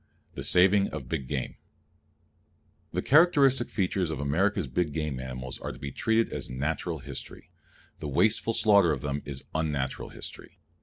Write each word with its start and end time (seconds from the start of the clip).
The 0.33 0.41
Saving 0.41 0.87
of 0.87 1.07
Big 1.07 1.27
Game 1.27 1.57
The 2.91 3.03
characteristic 3.03 3.69
features 3.69 4.09
of 4.09 4.19
America's 4.19 4.65
big 4.65 4.93
game 4.93 5.19
animals 5.19 5.59
are 5.59 5.71
to 5.71 5.77
be 5.77 5.91
treated 5.91 6.33
as 6.33 6.49
natural 6.49 6.97
history. 6.97 7.51
The 7.99 8.07
wasteful 8.09 8.53
slaughter 8.53 8.91
of 8.93 9.01
them 9.01 9.21
is 9.25 9.43
unnatural 9.53 10.09
history. 10.09 10.57